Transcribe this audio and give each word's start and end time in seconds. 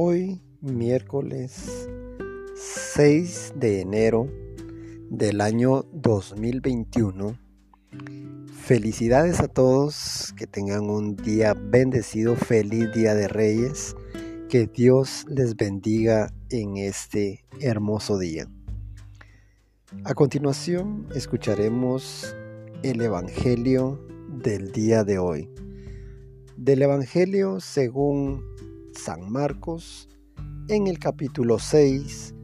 Hoy, 0.00 0.40
miércoles 0.60 1.88
6 2.54 3.54
de 3.56 3.80
enero 3.80 4.28
del 5.10 5.40
año 5.40 5.86
2021. 5.92 7.36
Felicidades 8.62 9.40
a 9.40 9.48
todos, 9.48 10.32
que 10.36 10.46
tengan 10.46 10.88
un 10.88 11.16
día 11.16 11.52
bendecido, 11.52 12.36
feliz 12.36 12.92
día 12.94 13.16
de 13.16 13.26
Reyes, 13.26 13.96
que 14.48 14.68
Dios 14.68 15.26
les 15.28 15.56
bendiga 15.56 16.32
en 16.48 16.76
este 16.76 17.44
hermoso 17.60 18.18
día. 18.18 18.48
A 20.04 20.14
continuación 20.14 21.08
escucharemos 21.16 22.36
el 22.84 23.00
Evangelio 23.00 24.00
del 24.28 24.70
día 24.70 25.02
de 25.02 25.18
hoy. 25.18 25.50
Del 26.56 26.82
Evangelio 26.82 27.58
según 27.58 28.44
San 28.98 29.30
Marcos 29.30 30.08
en 30.68 30.88
el 30.88 30.98
capítulo 30.98 31.60
6, 31.60 32.34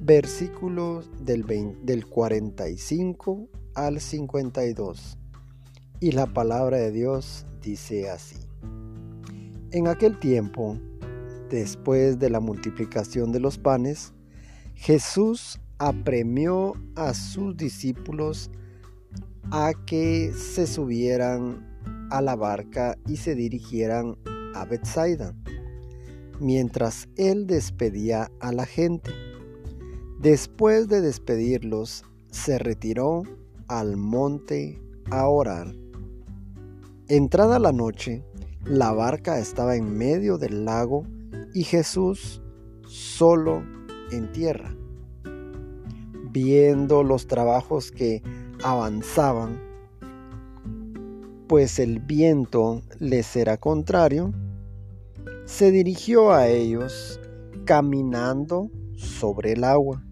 versículos 0.00 1.10
del, 1.20 1.44
del 1.82 2.06
45 2.06 3.48
al 3.74 4.00
52. 4.00 5.18
Y 5.98 6.12
la 6.12 6.26
palabra 6.26 6.76
de 6.76 6.92
Dios 6.92 7.46
dice 7.60 8.10
así. 8.10 8.38
En 9.72 9.88
aquel 9.88 10.18
tiempo, 10.20 10.78
después 11.50 12.20
de 12.20 12.30
la 12.30 12.38
multiplicación 12.38 13.32
de 13.32 13.40
los 13.40 13.58
panes, 13.58 14.14
Jesús 14.76 15.60
apremió 15.78 16.74
a 16.94 17.12
sus 17.12 17.56
discípulos 17.56 18.52
a 19.50 19.72
que 19.84 20.32
se 20.32 20.68
subieran 20.68 21.66
a 22.10 22.22
la 22.22 22.36
barca 22.36 22.96
y 23.08 23.16
se 23.16 23.34
dirigieran 23.34 24.16
a 24.54 24.64
Bethsaida 24.64 25.34
mientras 26.40 27.08
él 27.16 27.46
despedía 27.46 28.30
a 28.40 28.52
la 28.52 28.66
gente. 28.66 29.12
Después 30.20 30.88
de 30.88 31.00
despedirlos, 31.00 32.04
se 32.30 32.58
retiró 32.58 33.22
al 33.68 33.96
monte 33.96 34.80
a 35.10 35.28
orar. 35.28 35.74
Entrada 37.08 37.58
la 37.58 37.72
noche, 37.72 38.24
la 38.64 38.92
barca 38.92 39.38
estaba 39.38 39.76
en 39.76 39.96
medio 39.96 40.38
del 40.38 40.64
lago 40.64 41.06
y 41.52 41.64
Jesús 41.64 42.42
solo 42.86 43.62
en 44.10 44.32
tierra. 44.32 44.74
Viendo 46.32 47.02
los 47.02 47.26
trabajos 47.26 47.92
que 47.92 48.22
avanzaban, 48.62 49.60
pues 51.46 51.78
el 51.78 52.00
viento 52.00 52.82
les 52.98 53.36
era 53.36 53.58
contrario, 53.58 54.32
se 55.46 55.70
dirigió 55.70 56.32
a 56.32 56.48
ellos 56.48 57.20
caminando 57.66 58.70
sobre 58.96 59.52
el 59.52 59.64
agua 59.64 60.02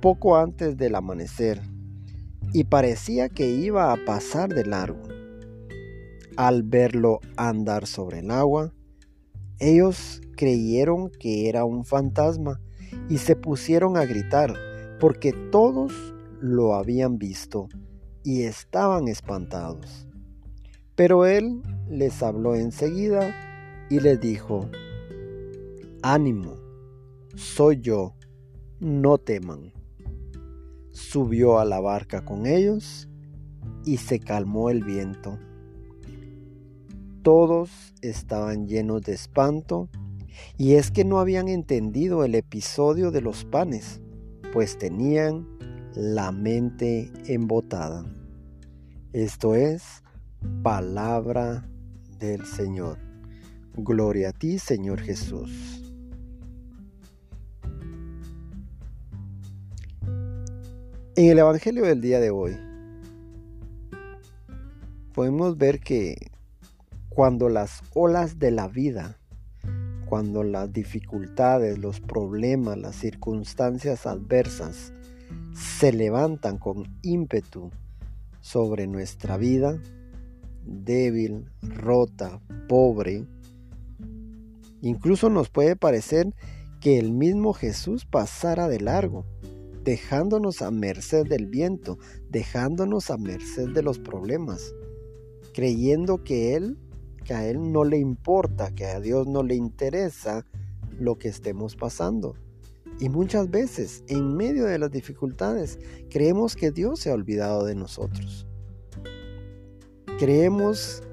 poco 0.00 0.36
antes 0.36 0.76
del 0.76 0.96
amanecer 0.96 1.62
y 2.52 2.64
parecía 2.64 3.28
que 3.28 3.48
iba 3.48 3.92
a 3.92 4.04
pasar 4.04 4.48
de 4.48 4.66
largo. 4.66 5.02
Al 6.36 6.64
verlo 6.64 7.20
andar 7.36 7.86
sobre 7.86 8.18
el 8.18 8.32
agua, 8.32 8.74
ellos 9.60 10.20
creyeron 10.36 11.08
que 11.08 11.48
era 11.48 11.64
un 11.64 11.84
fantasma 11.84 12.60
y 13.08 13.18
se 13.18 13.36
pusieron 13.36 13.96
a 13.96 14.04
gritar 14.04 14.54
porque 14.98 15.32
todos 15.52 15.92
lo 16.40 16.74
habían 16.74 17.18
visto 17.18 17.68
y 18.24 18.42
estaban 18.42 19.06
espantados. 19.06 20.08
Pero 20.96 21.26
él 21.26 21.62
les 21.88 22.22
habló 22.24 22.56
enseguida 22.56 23.51
y 23.92 24.00
les 24.00 24.18
dijo, 24.18 24.70
ánimo, 26.02 26.56
soy 27.34 27.78
yo, 27.82 28.14
no 28.80 29.18
teman. 29.18 29.74
Subió 30.92 31.58
a 31.58 31.66
la 31.66 31.78
barca 31.78 32.24
con 32.24 32.46
ellos 32.46 33.06
y 33.84 33.98
se 33.98 34.18
calmó 34.18 34.70
el 34.70 34.82
viento. 34.82 35.38
Todos 37.20 37.92
estaban 38.00 38.66
llenos 38.66 39.02
de 39.02 39.12
espanto 39.12 39.90
y 40.56 40.76
es 40.76 40.90
que 40.90 41.04
no 41.04 41.20
habían 41.20 41.48
entendido 41.48 42.24
el 42.24 42.34
episodio 42.34 43.10
de 43.10 43.20
los 43.20 43.44
panes, 43.44 44.00
pues 44.54 44.78
tenían 44.78 45.46
la 45.94 46.32
mente 46.32 47.12
embotada. 47.26 48.06
Esto 49.12 49.54
es 49.54 50.02
palabra 50.62 51.68
del 52.18 52.46
Señor. 52.46 53.11
Gloria 53.74 54.28
a 54.28 54.32
ti, 54.32 54.58
Señor 54.58 55.00
Jesús. 55.00 55.82
En 61.16 61.30
el 61.30 61.38
Evangelio 61.38 61.86
del 61.86 62.02
día 62.02 62.20
de 62.20 62.30
hoy 62.30 62.54
podemos 65.14 65.56
ver 65.56 65.80
que 65.80 66.30
cuando 67.08 67.48
las 67.48 67.80
olas 67.94 68.38
de 68.38 68.50
la 68.50 68.68
vida, 68.68 69.18
cuando 70.04 70.42
las 70.42 70.70
dificultades, 70.70 71.78
los 71.78 71.98
problemas, 72.00 72.76
las 72.76 72.96
circunstancias 72.96 74.04
adversas 74.04 74.92
se 75.54 75.94
levantan 75.94 76.58
con 76.58 76.98
ímpetu 77.00 77.70
sobre 78.42 78.86
nuestra 78.86 79.38
vida, 79.38 79.78
débil, 80.66 81.46
rota, 81.62 82.38
pobre, 82.68 83.24
Incluso 84.82 85.30
nos 85.30 85.48
puede 85.48 85.76
parecer 85.76 86.34
que 86.80 86.98
el 86.98 87.12
mismo 87.12 87.52
Jesús 87.52 88.04
pasara 88.04 88.66
de 88.66 88.80
largo, 88.80 89.24
dejándonos 89.84 90.60
a 90.60 90.72
merced 90.72 91.24
del 91.24 91.46
viento, 91.46 91.98
dejándonos 92.28 93.08
a 93.10 93.16
merced 93.16 93.68
de 93.68 93.82
los 93.82 94.00
problemas, 94.00 94.74
creyendo 95.54 96.24
que 96.24 96.56
Él, 96.56 96.76
que 97.24 97.32
a 97.32 97.46
Él 97.46 97.70
no 97.70 97.84
le 97.84 97.98
importa, 97.98 98.74
que 98.74 98.86
a 98.86 98.98
Dios 98.98 99.28
no 99.28 99.44
le 99.44 99.54
interesa 99.54 100.44
lo 100.98 101.16
que 101.16 101.28
estemos 101.28 101.76
pasando. 101.76 102.34
Y 102.98 103.08
muchas 103.08 103.50
veces, 103.50 104.02
en 104.08 104.36
medio 104.36 104.64
de 104.64 104.80
las 104.80 104.90
dificultades, 104.90 105.78
creemos 106.10 106.56
que 106.56 106.72
Dios 106.72 106.98
se 106.98 107.10
ha 107.10 107.14
olvidado 107.14 107.64
de 107.64 107.76
nosotros. 107.76 108.48
Creemos 110.18 111.04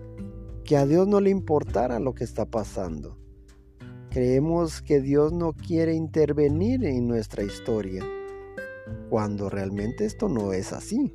que 0.66 0.76
a 0.76 0.88
Dios 0.88 1.08
no 1.08 1.22
le 1.22 1.30
importara 1.30 2.00
lo 2.00 2.16
que 2.16 2.24
está 2.24 2.46
pasando. 2.46 3.19
Creemos 4.10 4.82
que 4.82 5.02
Dios 5.02 5.32
no 5.34 5.54
quiere 5.54 5.94
intervenir 5.94 6.84
en 6.84 7.08
nuestra 7.08 7.44
historia, 7.44 8.04
cuando 9.10 9.50
realmente 9.50 10.06
esto 10.06 10.30
no 10.30 10.52
es 10.52 10.74
así. 10.74 11.14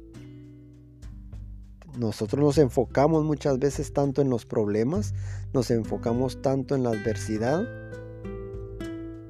Nosotros 1.98 2.40
nos 2.40 2.58
enfocamos 2.58 3.24
muchas 3.24 3.58
veces 3.58 3.92
tanto 3.92 4.22
en 4.22 4.30
los 4.30 4.46
problemas, 4.46 5.12
nos 5.52 5.70
enfocamos 5.70 6.40
tanto 6.40 6.74
en 6.76 6.84
la 6.84 6.90
adversidad, 6.90 7.66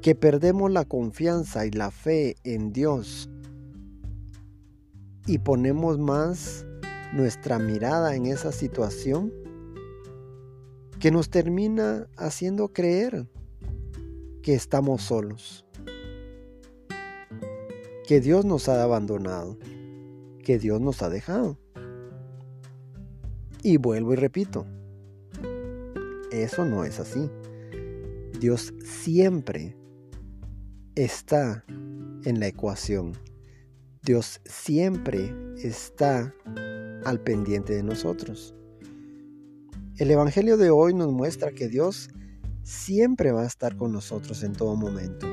que 0.02 0.14
perdemos 0.14 0.70
la 0.70 0.84
confianza 0.84 1.64
y 1.64 1.70
la 1.70 1.90
fe 1.90 2.36
en 2.44 2.72
Dios 2.72 3.30
y 5.26 5.38
ponemos 5.38 5.98
más 5.98 6.66
nuestra 7.14 7.58
mirada 7.58 8.14
en 8.14 8.26
esa 8.26 8.52
situación 8.52 9.32
que 11.00 11.10
nos 11.10 11.30
termina 11.30 12.06
haciendo 12.16 12.68
creer 12.68 13.26
que 14.44 14.54
estamos 14.54 15.00
solos, 15.00 15.64
que 18.06 18.20
Dios 18.20 18.44
nos 18.44 18.68
ha 18.68 18.82
abandonado, 18.82 19.58
que 20.44 20.58
Dios 20.58 20.82
nos 20.82 21.00
ha 21.00 21.08
dejado. 21.08 21.58
Y 23.62 23.78
vuelvo 23.78 24.12
y 24.12 24.16
repito, 24.16 24.66
eso 26.30 26.66
no 26.66 26.84
es 26.84 27.00
así. 27.00 27.30
Dios 28.38 28.74
siempre 28.84 29.74
está 30.94 31.64
en 32.24 32.38
la 32.38 32.48
ecuación. 32.48 33.12
Dios 34.02 34.42
siempre 34.44 35.34
está 35.56 36.34
al 37.06 37.18
pendiente 37.20 37.74
de 37.74 37.82
nosotros. 37.82 38.54
El 39.96 40.10
Evangelio 40.10 40.58
de 40.58 40.68
hoy 40.68 40.92
nos 40.92 41.10
muestra 41.10 41.52
que 41.52 41.68
Dios 41.68 42.10
siempre 42.64 43.30
va 43.30 43.42
a 43.42 43.46
estar 43.46 43.76
con 43.76 43.92
nosotros 43.92 44.42
en 44.42 44.54
todo 44.54 44.74
momento. 44.74 45.28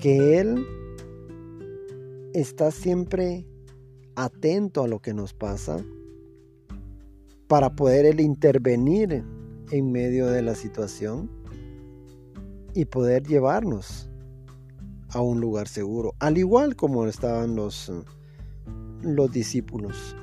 Que 0.00 0.40
Él 0.40 0.66
está 2.34 2.70
siempre 2.70 3.46
atento 4.16 4.82
a 4.82 4.88
lo 4.88 5.00
que 5.00 5.14
nos 5.14 5.34
pasa 5.34 5.84
para 7.46 7.76
poder 7.76 8.06
Él 8.06 8.20
intervenir 8.20 9.24
en 9.70 9.92
medio 9.92 10.26
de 10.26 10.42
la 10.42 10.54
situación 10.54 11.30
y 12.74 12.86
poder 12.86 13.22
llevarnos 13.24 14.10
a 15.10 15.20
un 15.20 15.40
lugar 15.40 15.68
seguro, 15.68 16.14
al 16.18 16.36
igual 16.36 16.76
como 16.76 17.06
estaban 17.06 17.54
los, 17.54 17.92
los 19.02 19.32
discípulos. 19.32 20.16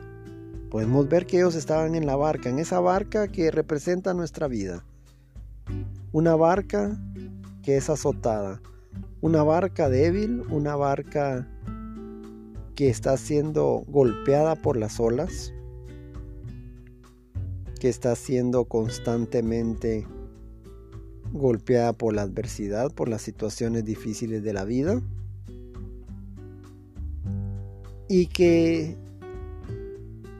Podemos 0.69 1.07
ver 1.09 1.25
que 1.25 1.37
ellos 1.37 1.55
estaban 1.55 1.95
en 1.95 2.05
la 2.05 2.15
barca, 2.15 2.49
en 2.49 2.59
esa 2.59 2.79
barca 2.79 3.27
que 3.27 3.49
representa 3.49 4.13
nuestra 4.13 4.47
vida 4.47 4.83
una 6.11 6.35
barca 6.35 6.97
que 7.61 7.77
es 7.77 7.89
azotada. 7.89 8.61
Una 9.21 9.43
barca 9.43 9.89
débil, 9.89 10.41
una 10.49 10.75
barca 10.75 11.47
que 12.75 12.89
está 12.89 13.17
siendo 13.17 13.83
golpeada 13.87 14.55
por 14.55 14.77
las 14.77 14.99
olas, 14.99 15.53
que 17.79 17.89
está 17.89 18.15
siendo 18.15 18.65
constantemente 18.65 20.05
golpeada 21.31 21.93
por 21.93 22.13
la 22.13 22.23
adversidad, 22.23 22.91
por 22.93 23.09
las 23.09 23.21
situaciones 23.21 23.85
difíciles 23.85 24.43
de 24.43 24.53
la 24.53 24.63
vida, 24.65 25.01
y 28.07 28.27
que 28.27 28.97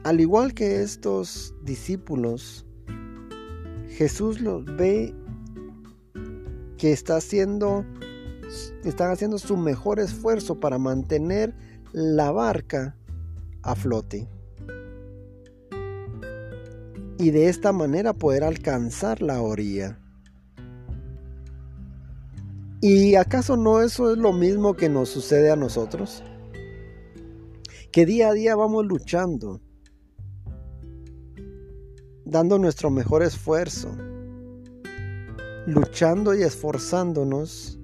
al 0.04 0.20
igual 0.20 0.54
que 0.54 0.82
estos 0.82 1.54
discípulos, 1.64 2.65
Jesús 3.96 4.42
los 4.42 4.62
ve 4.76 5.14
que 6.76 6.92
está 6.92 7.16
haciendo, 7.16 7.82
están 8.84 9.10
haciendo 9.10 9.38
su 9.38 9.56
mejor 9.56 10.00
esfuerzo 10.00 10.60
para 10.60 10.76
mantener 10.76 11.54
la 11.92 12.30
barca 12.30 12.94
a 13.62 13.74
flote. 13.74 14.28
Y 17.18 17.30
de 17.30 17.48
esta 17.48 17.72
manera 17.72 18.12
poder 18.12 18.44
alcanzar 18.44 19.22
la 19.22 19.40
orilla. 19.40 19.98
¿Y 22.82 23.14
acaso 23.14 23.56
no 23.56 23.80
eso 23.80 24.12
es 24.12 24.18
lo 24.18 24.34
mismo 24.34 24.74
que 24.74 24.90
nos 24.90 25.08
sucede 25.08 25.50
a 25.50 25.56
nosotros? 25.56 26.22
Que 27.90 28.04
día 28.04 28.28
a 28.28 28.34
día 28.34 28.54
vamos 28.56 28.84
luchando, 28.84 29.62
dando 32.26 32.58
nuestro 32.58 32.90
mejor 32.90 33.22
esfuerzo, 33.22 33.96
luchando 35.64 36.34
y 36.34 36.42
esforzándonos 36.42 37.78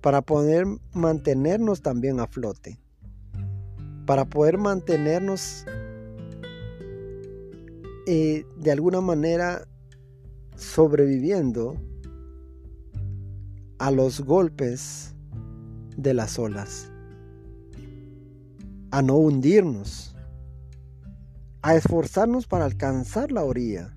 para 0.00 0.22
poder 0.22 0.66
mantenernos 0.94 1.82
también 1.82 2.20
a 2.20 2.26
flote, 2.26 2.80
para 4.06 4.24
poder 4.24 4.56
mantenernos 4.56 5.66
eh, 8.06 8.46
de 8.56 8.72
alguna 8.72 9.02
manera 9.02 9.68
sobreviviendo 10.56 11.76
a 13.78 13.90
los 13.90 14.22
golpes 14.22 15.14
de 15.98 16.14
las 16.14 16.38
olas, 16.38 16.90
a 18.90 19.02
no 19.02 19.16
hundirnos, 19.16 20.16
a 21.62 21.74
esforzarnos 21.74 22.46
para 22.46 22.64
alcanzar 22.64 23.32
la 23.32 23.44
orilla 23.44 23.96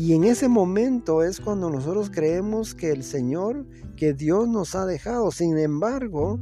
y 0.00 0.14
en 0.14 0.24
ese 0.24 0.48
momento 0.48 1.22
es 1.22 1.40
cuando 1.40 1.68
nosotros 1.68 2.08
creemos 2.08 2.74
que 2.74 2.90
el 2.90 3.02
Señor, 3.04 3.66
que 3.96 4.14
Dios 4.14 4.48
nos 4.48 4.74
ha 4.74 4.86
dejado. 4.86 5.30
Sin 5.30 5.58
embargo, 5.58 6.40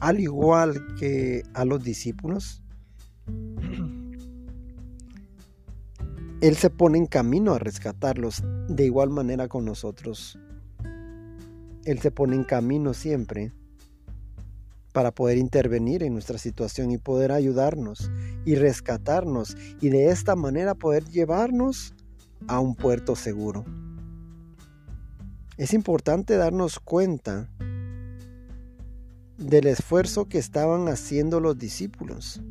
al 0.00 0.18
igual 0.18 0.84
que 0.98 1.44
a 1.54 1.64
los 1.64 1.84
discípulos, 1.84 2.64
Él 6.40 6.56
se 6.56 6.68
pone 6.68 6.98
en 6.98 7.06
camino 7.06 7.54
a 7.54 7.60
rescatarlos 7.60 8.42
de 8.68 8.86
igual 8.86 9.10
manera 9.10 9.46
con 9.46 9.64
nosotros. 9.64 10.36
Él 11.84 12.00
se 12.00 12.10
pone 12.10 12.34
en 12.34 12.42
camino 12.42 12.92
siempre 12.92 13.52
para 14.98 15.12
poder 15.12 15.38
intervenir 15.38 16.02
en 16.02 16.12
nuestra 16.12 16.38
situación 16.38 16.90
y 16.90 16.98
poder 16.98 17.30
ayudarnos 17.30 18.10
y 18.44 18.56
rescatarnos 18.56 19.56
y 19.80 19.90
de 19.90 20.08
esta 20.10 20.34
manera 20.34 20.74
poder 20.74 21.04
llevarnos 21.04 21.94
a 22.48 22.58
un 22.58 22.74
puerto 22.74 23.14
seguro. 23.14 23.64
Es 25.56 25.72
importante 25.72 26.36
darnos 26.36 26.80
cuenta 26.80 27.48
del 29.36 29.68
esfuerzo 29.68 30.24
que 30.24 30.38
estaban 30.38 30.88
haciendo 30.88 31.38
los 31.38 31.56
discípulos. 31.56 32.42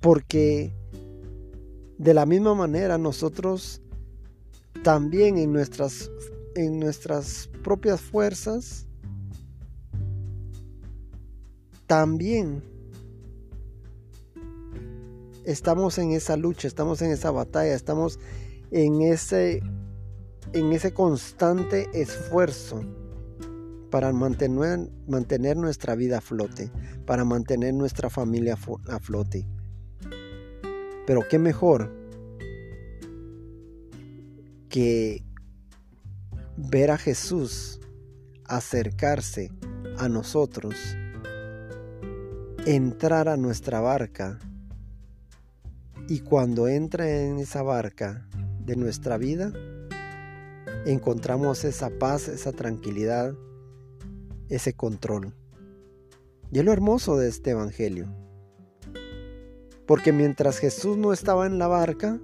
Porque 0.00 0.74
de 1.96 2.12
la 2.12 2.26
misma 2.26 2.54
manera 2.54 2.98
nosotros 2.98 3.80
también 4.82 5.38
en 5.38 5.50
nuestras, 5.50 6.10
en 6.54 6.78
nuestras 6.78 7.48
propias 7.62 8.00
fuerzas, 8.00 8.86
también 11.86 12.62
estamos 15.44 15.98
en 15.98 16.12
esa 16.12 16.36
lucha, 16.36 16.68
estamos 16.68 17.02
en 17.02 17.10
esa 17.10 17.30
batalla, 17.30 17.74
estamos 17.74 18.18
en 18.70 19.02
ese, 19.02 19.62
en 20.52 20.72
ese 20.72 20.94
constante 20.94 21.88
esfuerzo 21.92 22.82
para 23.90 24.12
mantener, 24.12 24.90
mantener 25.06 25.56
nuestra 25.56 25.94
vida 25.94 26.18
a 26.18 26.20
flote, 26.20 26.70
para 27.04 27.24
mantener 27.24 27.74
nuestra 27.74 28.08
familia 28.08 28.56
a 28.88 28.98
flote. 28.98 29.46
Pero 31.06 31.22
qué 31.28 31.38
mejor 31.38 31.92
que 34.68 35.22
ver 36.56 36.90
a 36.90 36.98
Jesús 36.98 37.80
acercarse 38.44 39.50
a 39.98 40.08
nosotros, 40.08 40.74
entrar 42.66 43.28
a 43.28 43.36
nuestra 43.36 43.80
barca 43.80 44.38
y 46.08 46.20
cuando 46.20 46.68
entra 46.68 47.08
en 47.08 47.38
esa 47.38 47.62
barca 47.62 48.28
de 48.64 48.76
nuestra 48.76 49.16
vida, 49.16 49.52
encontramos 50.84 51.64
esa 51.64 51.90
paz, 51.90 52.28
esa 52.28 52.52
tranquilidad, 52.52 53.34
ese 54.48 54.74
control. 54.74 55.34
Y 56.50 56.58
es 56.58 56.64
lo 56.64 56.72
hermoso 56.72 57.16
de 57.16 57.28
este 57.28 57.50
Evangelio. 57.52 58.14
Porque 59.86 60.12
mientras 60.12 60.58
Jesús 60.58 60.96
no 60.96 61.12
estaba 61.12 61.46
en 61.46 61.58
la 61.58 61.68
barca, 61.68 62.20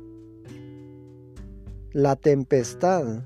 la 1.93 2.17
tempestad 2.17 3.25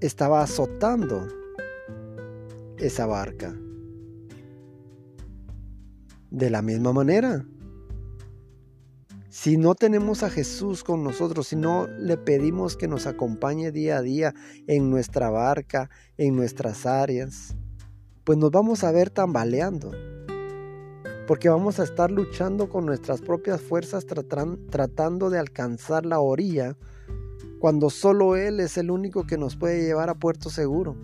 estaba 0.00 0.42
azotando 0.42 1.26
esa 2.78 3.06
barca. 3.06 3.54
De 6.30 6.48
la 6.48 6.62
misma 6.62 6.92
manera, 6.92 7.44
si 9.28 9.56
no 9.56 9.74
tenemos 9.74 10.22
a 10.22 10.30
Jesús 10.30 10.84
con 10.84 11.04
nosotros, 11.04 11.48
si 11.48 11.56
no 11.56 11.86
le 11.98 12.16
pedimos 12.16 12.76
que 12.76 12.88
nos 12.88 13.06
acompañe 13.06 13.72
día 13.72 13.98
a 13.98 14.02
día 14.02 14.34
en 14.66 14.90
nuestra 14.90 15.30
barca, 15.30 15.90
en 16.16 16.36
nuestras 16.36 16.86
áreas, 16.86 17.56
pues 18.24 18.38
nos 18.38 18.50
vamos 18.50 18.84
a 18.84 18.92
ver 18.92 19.10
tambaleando. 19.10 19.92
Porque 21.26 21.48
vamos 21.48 21.78
a 21.78 21.84
estar 21.84 22.10
luchando 22.10 22.68
con 22.68 22.86
nuestras 22.86 23.20
propias 23.20 23.60
fuerzas 23.60 24.04
tratando 24.04 25.30
de 25.30 25.38
alcanzar 25.38 26.06
la 26.06 26.20
orilla 26.20 26.76
cuando 27.60 27.90
solo 27.90 28.36
Él 28.36 28.58
es 28.58 28.78
el 28.78 28.90
único 28.90 29.26
que 29.26 29.36
nos 29.36 29.54
puede 29.54 29.82
llevar 29.82 30.08
a 30.08 30.14
puerto 30.14 30.48
seguro. 30.48 30.96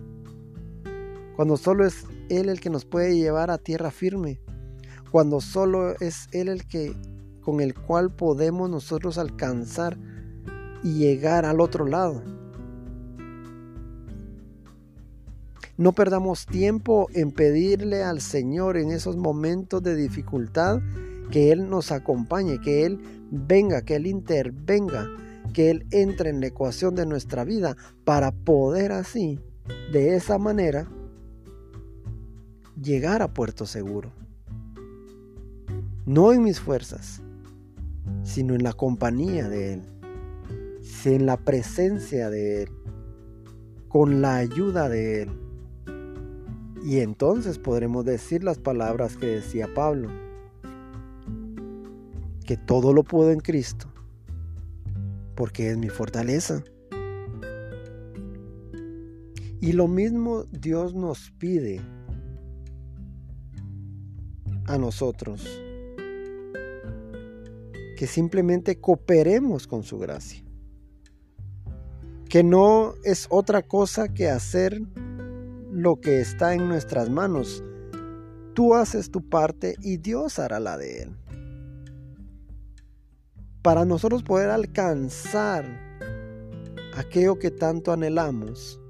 Cuando 1.37 1.59
solo 1.59 1.87
es 1.87 2.07
Él 2.31 2.49
el 2.49 2.61
que 2.61 2.71
nos 2.71 2.87
puede 2.87 3.15
llevar 3.15 3.51
a 3.51 3.59
tierra 3.59 3.91
firme. 3.91 4.41
Cuando 5.11 5.43
solo 5.43 5.95
es 6.01 6.29
Él 6.33 6.49
el 6.49 6.67
que 6.67 6.97
con 7.43 7.61
el 7.61 7.75
cual 7.75 8.11
podemos 8.11 8.71
nosotros 8.71 9.19
alcanzar 9.19 9.99
y 10.83 10.95
llegar 10.95 11.45
al 11.45 11.61
otro 11.61 11.85
lado. 11.85 12.23
No 15.77 15.93
perdamos 15.93 16.47
tiempo 16.47 17.07
en 17.13 17.33
pedirle 17.33 18.03
al 18.03 18.23
Señor 18.23 18.79
en 18.79 18.93
esos 18.93 19.19
momentos 19.19 19.83
de 19.83 19.95
dificultad 19.95 20.81
que 21.31 21.53
Él 21.53 21.69
nos 21.69 21.93
acompañe, 21.93 22.59
que 22.63 22.87
Él 22.87 22.99
venga, 23.31 23.83
que 23.83 23.97
Él 23.97 24.07
intervenga, 24.07 25.07
que 25.57 25.71
Él 25.71 25.87
entre 25.91 26.29
en 26.29 26.43
la 26.43 26.49
ecuación 26.49 26.95
de 26.95 27.07
nuestra 27.07 27.43
vida 27.43 27.79
para 28.05 28.31
poder 28.31 28.93
así, 28.93 29.41
de 29.91 30.15
esa 30.15 30.37
manera, 30.37 30.87
llegar 32.79 33.23
a 33.23 33.33
puerto 33.33 33.65
seguro. 33.65 34.13
No 36.05 36.35
en 36.35 36.43
mis 36.43 36.61
fuerzas, 36.61 37.23
sino 38.23 38.55
en 38.55 38.65
la 38.65 38.75
compañía 38.75 39.49
de 39.49 39.73
Él, 39.73 39.83
en 41.07 41.25
la 41.25 41.39
presencia 41.39 42.29
de 42.29 42.65
Él, 42.65 42.69
con 43.89 44.21
la 44.21 44.37
ayuda 44.37 44.91
de 44.91 45.23
Él. 45.23 45.31
Y 46.85 47.01
entonces 47.01 47.59
podremos 47.59 48.05
decir 48.05 48.45
las 48.45 48.59
palabras 48.59 49.17
que 49.17 49.27
decía 49.27 49.69
Pablo, 49.75 50.11
que 52.45 52.59
todo 52.59 52.93
lo 52.93 53.05
puedo 53.05 53.31
en 53.31 53.41
Cristo, 53.41 53.89
porque 55.37 55.71
es 55.71 55.79
mi 55.79 55.89
fortaleza. 55.89 56.65
Y 59.61 59.73
lo 59.73 59.87
mismo 59.87 60.45
Dios 60.45 60.95
nos 60.95 61.31
pide 61.39 61.81
a 64.67 64.79
nosotros 64.79 65.63
que 67.97 68.07
simplemente 68.07 68.79
cooperemos 68.81 69.67
con 69.67 69.83
su 69.83 69.99
gracia. 69.99 70.43
Que 72.29 72.43
no 72.43 72.95
es 73.05 73.27
otra 73.31 73.63
cosa 73.63 74.13
que 74.13 74.29
hacer 74.29 74.83
lo 75.71 76.01
que 76.01 76.21
está 76.21 76.55
en 76.55 76.69
nuestras 76.69 77.09
manos. 77.09 77.65
Tú 78.55 78.75
haces 78.75 79.11
tu 79.11 79.29
parte 79.29 79.77
y 79.81 79.97
Dios 79.97 80.39
hará 80.39 80.61
la 80.61 80.77
de 80.77 81.03
él. 81.03 81.17
Para 83.67 83.85
nosotros 83.85 84.23
poder 84.23 84.51
alcanzar 84.51 85.67
aquello 86.95 87.37
que 87.37 87.51
tanto 87.51 87.93
anhelamos 87.93 88.81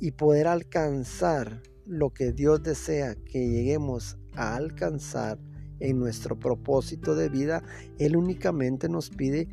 y 0.00 0.12
poder 0.12 0.46
alcanzar 0.46 1.62
lo 1.84 2.08
que 2.08 2.32
Dios 2.32 2.62
desea 2.62 3.14
que 3.14 3.46
lleguemos 3.46 4.16
a 4.36 4.56
alcanzar 4.56 5.38
en 5.80 5.98
nuestro 5.98 6.38
propósito 6.38 7.14
de 7.14 7.28
vida, 7.28 7.62
Él 7.98 8.16
únicamente 8.16 8.88
nos 8.88 9.10
pide 9.10 9.48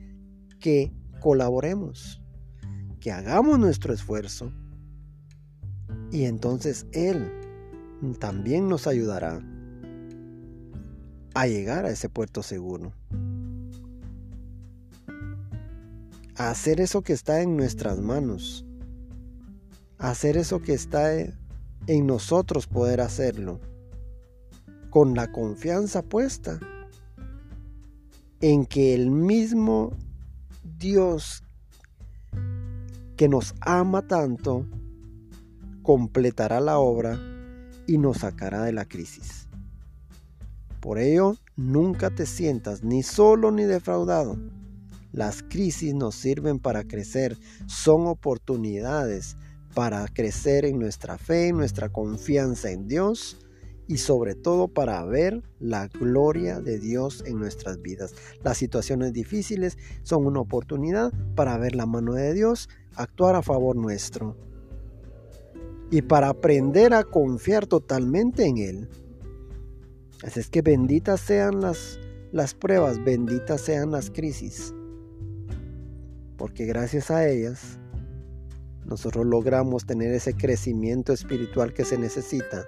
que 0.61 0.93
colaboremos, 1.19 2.21
que 3.01 3.11
hagamos 3.11 3.59
nuestro 3.59 3.93
esfuerzo 3.93 4.53
y 6.09 6.23
entonces 6.23 6.87
Él 6.93 7.29
también 8.17 8.69
nos 8.69 8.87
ayudará 8.87 9.41
a 11.33 11.47
llegar 11.47 11.83
a 11.83 11.89
ese 11.89 12.07
puerto 12.07 12.41
seguro. 12.43 12.93
Hacer 16.49 16.81
eso 16.81 17.03
que 17.03 17.13
está 17.13 17.43
en 17.43 17.55
nuestras 17.55 17.99
manos. 17.99 18.65
Hacer 19.99 20.37
eso 20.37 20.59
que 20.59 20.73
está 20.73 21.13
en 21.15 22.07
nosotros 22.07 22.65
poder 22.65 22.99
hacerlo 22.99 23.59
con 24.89 25.13
la 25.13 25.31
confianza 25.31 26.01
puesta 26.01 26.59
en 28.39 28.65
que 28.65 28.95
el 28.95 29.11
mismo 29.11 29.95
Dios 30.79 31.43
que 33.17 33.29
nos 33.29 33.53
ama 33.61 34.07
tanto 34.07 34.65
completará 35.83 36.59
la 36.59 36.79
obra 36.79 37.19
y 37.85 37.99
nos 37.99 38.17
sacará 38.17 38.63
de 38.63 38.73
la 38.73 38.85
crisis. 38.85 39.47
Por 40.79 40.97
ello, 40.97 41.37
nunca 41.55 42.09
te 42.09 42.25
sientas 42.25 42.83
ni 42.83 43.03
solo 43.03 43.51
ni 43.51 43.63
defraudado. 43.63 44.39
Las 45.11 45.43
crisis 45.43 45.93
nos 45.93 46.15
sirven 46.15 46.59
para 46.59 46.83
crecer, 46.83 47.37
son 47.67 48.07
oportunidades 48.07 49.35
para 49.73 50.05
crecer 50.07 50.65
en 50.65 50.79
nuestra 50.79 51.17
fe, 51.17 51.47
en 51.49 51.57
nuestra 51.57 51.89
confianza 51.89 52.71
en 52.71 52.87
Dios 52.87 53.37
y 53.87 53.97
sobre 53.97 54.35
todo 54.35 54.69
para 54.69 55.03
ver 55.05 55.43
la 55.59 55.87
gloria 55.87 56.61
de 56.61 56.79
Dios 56.79 57.23
en 57.25 57.37
nuestras 57.39 57.81
vidas. 57.81 58.13
Las 58.43 58.57
situaciones 58.57 59.11
difíciles 59.11 59.77
son 60.03 60.25
una 60.25 60.39
oportunidad 60.39 61.11
para 61.35 61.57
ver 61.57 61.75
la 61.75 61.85
mano 61.85 62.13
de 62.13 62.33
Dios 62.33 62.69
actuar 62.95 63.35
a 63.35 63.41
favor 63.41 63.75
nuestro 63.75 64.37
y 65.89 66.01
para 66.01 66.29
aprender 66.29 66.93
a 66.93 67.03
confiar 67.03 67.67
totalmente 67.67 68.45
en 68.45 68.57
Él. 68.59 68.89
Así 70.23 70.39
es 70.39 70.49
que 70.49 70.61
benditas 70.61 71.19
sean 71.19 71.59
las, 71.59 71.99
las 72.31 72.53
pruebas, 72.53 73.03
benditas 73.03 73.59
sean 73.59 73.91
las 73.91 74.09
crisis, 74.09 74.73
porque 76.41 76.65
gracias 76.65 77.11
a 77.11 77.29
ellas 77.29 77.77
nosotros 78.83 79.27
logramos 79.27 79.85
tener 79.85 80.11
ese 80.11 80.33
crecimiento 80.33 81.13
espiritual 81.13 81.71
que 81.71 81.85
se 81.85 81.99
necesita 81.99 82.65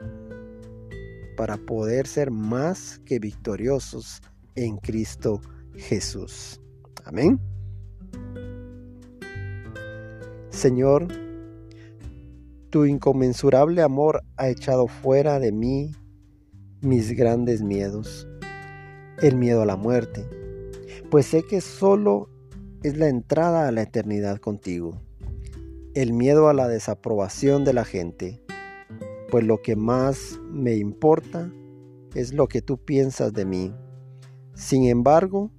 para 1.36 1.58
poder 1.58 2.06
ser 2.06 2.30
más 2.30 3.00
que 3.00 3.18
victoriosos 3.18 4.22
en 4.54 4.78
Cristo 4.78 5.42
Jesús. 5.74 6.62
Amén. 7.04 7.40
Señor, 10.52 11.08
tu 12.70 12.86
inconmensurable 12.86 13.82
amor 13.82 14.22
ha 14.38 14.50
echado 14.50 14.86
fuera 14.86 15.40
de 15.40 15.52
mí 15.52 15.96
mis 16.82 17.12
grandes 17.14 17.64
miedos, 17.64 18.28
el 19.24 19.36
miedo 19.36 19.64
a 19.64 19.66
la 19.66 19.78
muerte, 19.78 20.30
pues 21.10 21.26
sé 21.26 21.42
que 21.42 21.60
solo 21.60 22.30
es 22.84 22.98
la 22.98 23.08
entrada 23.08 23.68
a 23.68 23.72
la 23.72 23.82
eternidad 23.82 24.40
contigo, 24.40 25.02
el 25.94 26.12
miedo 26.12 26.50
a 26.50 26.54
la 26.54 26.68
desaprobación 26.68 27.64
de 27.64 27.72
la 27.72 27.86
gente, 27.86 28.42
pues 29.32 29.46
lo 29.46 29.62
que 29.62 29.78
más 29.78 30.40
me 30.52 30.76
importa 30.76 31.50
es 32.14 32.34
lo 32.34 32.48
que 32.48 32.62
tú 32.62 32.78
piensas 32.78 33.32
de 33.32 33.46
mí. 33.46 33.74
Sin 34.54 34.84
embargo, 34.86 35.50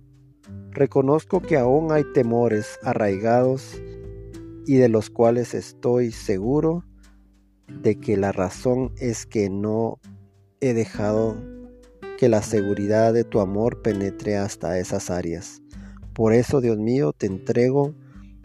reconozco 0.70 1.40
que 1.40 1.56
aún 1.56 1.92
hay 1.92 2.04
temores 2.12 2.78
arraigados 2.82 3.80
y 4.66 4.76
de 4.76 4.90
los 4.90 5.08
cuales 5.08 5.54
estoy 5.54 6.12
seguro 6.12 6.84
de 7.68 7.98
que 7.98 8.18
la 8.18 8.32
razón 8.32 8.92
es 8.98 9.24
que 9.24 9.48
no 9.48 9.98
he 10.60 10.74
dejado 10.74 11.36
que 12.18 12.28
la 12.28 12.42
seguridad 12.42 13.14
de 13.14 13.24
tu 13.24 13.40
amor 13.40 13.80
penetre 13.80 14.36
hasta 14.36 14.78
esas 14.78 15.10
áreas. 15.10 15.63
Por 16.14 16.32
eso, 16.32 16.60
Dios 16.60 16.78
mío, 16.78 17.12
te 17.12 17.26
entrego 17.26 17.92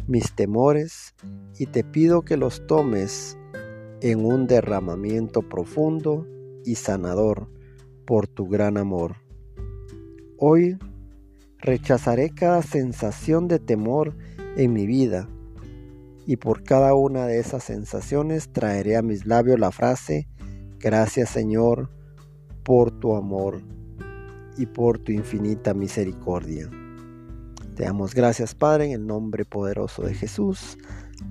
mis 0.08 0.34
temores 0.34 1.14
y 1.58 1.68
te 1.68 1.84
pido 1.84 2.24
que 2.24 2.36
los 2.36 2.66
tomes 2.66 3.38
en 4.02 4.26
un 4.26 4.48
derramamiento 4.48 5.44
profundo 5.44 6.26
y 6.66 6.76
sanador 6.76 7.48
por 8.06 8.28
tu 8.28 8.48
gran 8.48 8.78
amor. 8.78 9.18
Hoy 10.38 10.80
rechazaré 11.60 12.32
cada 12.32 12.64
sensación 12.64 13.48
de 13.48 13.60
temor 13.60 14.18
en 14.58 14.74
mi 14.74 14.88
vida 14.88 15.30
y 16.26 16.38
por 16.38 16.64
cada 16.64 16.96
una 16.96 17.28
de 17.28 17.40
esas 17.40 17.64
sensaciones 17.64 18.52
traeré 18.52 18.98
a 18.98 19.02
mis 19.02 19.26
labios 19.26 19.60
la 19.60 19.72
frase, 19.72 20.28
gracias 20.80 21.30
Señor 21.30 21.92
por 22.64 22.92
tu 22.92 23.16
amor 23.16 23.62
y 24.58 24.66
por 24.66 24.98
tu 25.00 25.12
infinita 25.12 25.74
misericordia. 25.74 26.70
Te 27.80 27.86
damos 27.86 28.14
gracias 28.14 28.56
Padre 28.56 28.88
en 28.88 28.92
el 28.92 29.08
nombre 29.08 29.46
poderoso 29.46 30.02
de 30.02 30.14
Jesús. 30.14 30.78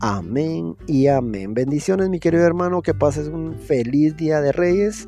Amén 0.00 0.76
y 0.86 1.08
amén. 1.08 1.52
Bendiciones 1.52 2.08
mi 2.08 2.20
querido 2.20 2.42
hermano, 2.42 2.80
que 2.80 2.94
pases 2.94 3.28
un 3.28 3.52
feliz 3.58 4.16
día 4.16 4.40
de 4.40 4.52
Reyes 4.52 5.06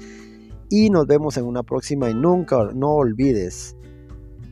y 0.68 0.90
nos 0.90 1.06
vemos 1.06 1.38
en 1.38 1.46
una 1.46 1.62
próxima 1.62 2.10
y 2.10 2.14
nunca 2.14 2.58
no 2.74 2.90
olvides 2.90 3.74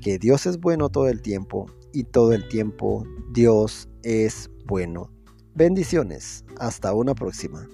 que 0.01 0.19
Dios 0.19 0.47
es 0.47 0.59
bueno 0.61 0.89
todo 0.89 1.09
el 1.09 1.21
tiempo 1.21 1.67
y 1.93 2.05
todo 2.05 2.33
el 2.33 2.49
tiempo 2.49 3.05
Dios 3.35 3.91
es 4.03 4.51
bueno. 4.65 5.11
Bendiciones, 5.55 6.47
hasta 6.59 6.95
una 6.95 7.15
próxima. 7.15 7.69